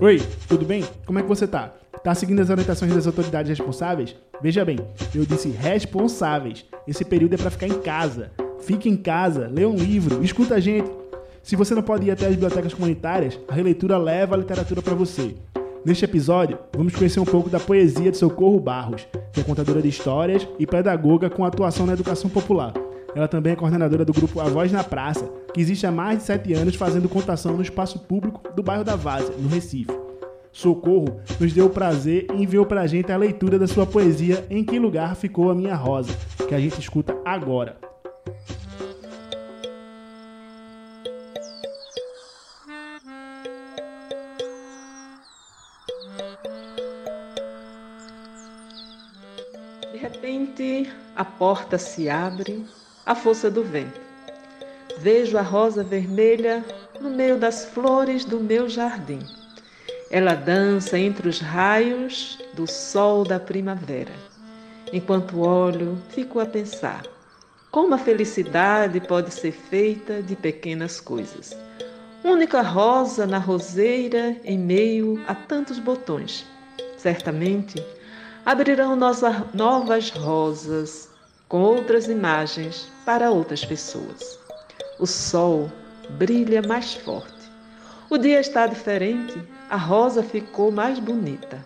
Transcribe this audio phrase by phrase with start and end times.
[0.00, 0.84] Oi, tudo bem?
[1.04, 1.72] Como é que você tá?
[2.04, 4.14] Tá seguindo as orientações das autoridades responsáveis?
[4.40, 4.78] Veja bem,
[5.12, 6.64] eu disse responsáveis.
[6.86, 8.30] Esse período é para ficar em casa.
[8.60, 10.88] Fique em casa, lê um livro, escuta a gente.
[11.42, 14.94] Se você não pode ir até as bibliotecas comunitárias, a releitura leva a literatura para
[14.94, 15.34] você.
[15.84, 19.88] Neste episódio, vamos conhecer um pouco da poesia de Socorro Barros, que é contadora de
[19.88, 22.72] histórias e pedagoga com atuação na educação popular.
[23.14, 26.24] Ela também é coordenadora do grupo A Voz na Praça, que existe há mais de
[26.24, 29.96] sete anos fazendo contação no espaço público do bairro da Várzea, no Recife.
[30.52, 34.64] Socorro nos deu o prazer e enviou pra gente a leitura da sua poesia Em
[34.64, 36.12] Que Lugar Ficou a Minha Rosa,
[36.46, 37.78] que a gente escuta agora.
[49.92, 52.64] De repente, a porta se abre
[53.08, 53.98] à força do vento.
[54.98, 56.62] Vejo a rosa vermelha
[57.00, 59.20] no meio das flores do meu jardim.
[60.10, 64.12] Ela dança entre os raios do sol da primavera.
[64.92, 67.02] Enquanto olho, fico a pensar:
[67.70, 71.56] como a felicidade pode ser feita de pequenas coisas.
[72.22, 76.44] Única rosa na roseira em meio a tantos botões.
[76.98, 77.82] Certamente
[78.44, 78.96] abrirão
[79.54, 81.08] novas rosas
[81.48, 84.38] com outras imagens para outras pessoas.
[84.98, 85.70] O sol
[86.10, 87.32] brilha mais forte.
[88.10, 91.64] O dia está diferente, a rosa ficou mais bonita.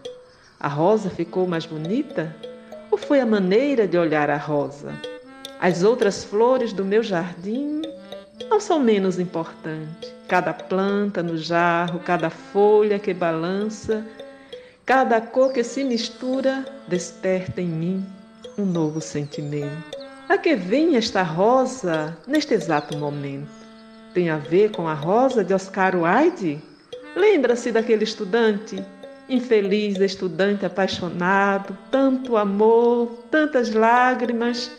[0.60, 2.34] A rosa ficou mais bonita?
[2.90, 4.92] Ou foi a maneira de olhar a rosa?
[5.60, 7.82] As outras flores do meu jardim
[8.48, 10.12] não são menos importantes.
[10.28, 14.06] Cada planta no jarro, cada folha que balança,
[14.86, 18.21] cada cor que se mistura desperta em mim
[18.58, 19.98] um novo sentimento.
[20.28, 23.62] A que vem esta rosa neste exato momento?
[24.12, 26.60] tem a ver com a rosa de Oscar Wilde?
[27.16, 28.82] Lembra-se daquele estudante,
[29.28, 34.70] infeliz estudante apaixonado, tanto amor, tantas lágrimas,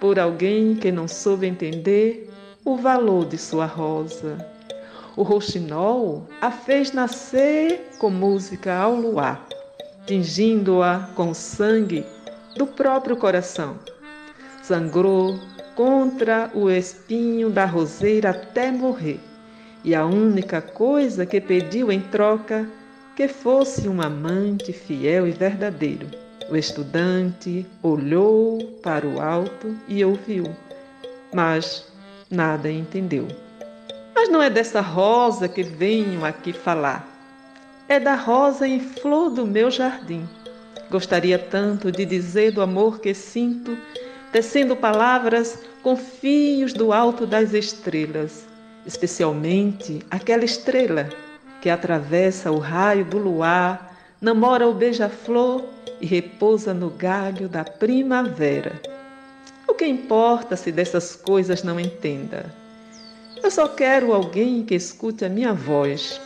[0.00, 2.30] por alguém que não soube entender
[2.64, 4.36] o valor de sua rosa.
[5.16, 9.46] O roxinol a fez nascer com música ao luar,
[10.06, 12.04] tingindo-a com sangue
[12.56, 13.78] do próprio coração.
[14.62, 15.38] Sangrou
[15.74, 19.20] contra o espinho da roseira até morrer.
[19.82, 22.66] E a única coisa que pediu em troca
[23.14, 26.08] que fosse um amante fiel e verdadeiro.
[26.50, 30.44] O estudante olhou para o alto e ouviu,
[31.32, 31.86] mas
[32.30, 33.26] nada entendeu.
[34.14, 37.08] Mas não é dessa rosa que venho aqui falar.
[37.88, 40.26] É da rosa em flor do meu jardim.
[40.90, 43.76] Gostaria tanto de dizer do amor que sinto
[44.34, 48.44] tecendo palavras com fios do alto das estrelas,
[48.84, 51.08] especialmente aquela estrela
[51.60, 55.64] que atravessa o raio do luar, namora o beija-flor
[56.00, 58.72] e repousa no galho da primavera.
[59.68, 62.52] O que importa se dessas coisas não entenda?
[63.42, 66.20] Eu só quero alguém que escute a minha voz,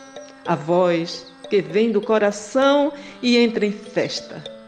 [0.47, 4.59] a voz que vem do coração e entra em festa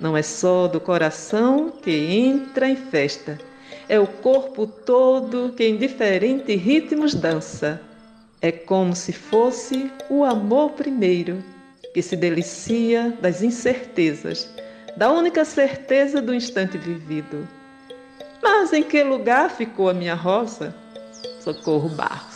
[0.00, 3.38] não é só do coração que entra em festa,
[3.86, 7.80] é o corpo todo que em diferentes ritmos dança.
[8.40, 11.44] É como se fosse o amor primeiro,
[11.92, 14.48] que se delicia das incertezas,
[14.96, 17.46] da única certeza do instante vivido.
[18.42, 20.74] Mas em que lugar ficou a minha rosa?
[21.40, 22.29] Socorro Barro.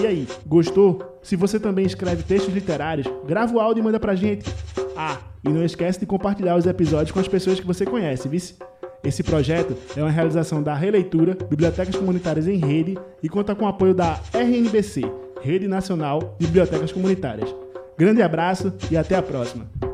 [0.00, 1.20] E aí, gostou?
[1.22, 4.50] Se você também escreve textos literários, grava o áudio e manda pra gente.
[4.96, 8.56] Ah, e não esquece de compartilhar os episódios com as pessoas que você conhece, vice?
[9.04, 13.68] Esse projeto é uma realização da Releitura, Bibliotecas Comunitárias em Rede e conta com o
[13.68, 15.02] apoio da RNBC,
[15.40, 17.54] Rede Nacional de Bibliotecas Comunitárias.
[17.98, 19.91] Grande abraço e até a próxima!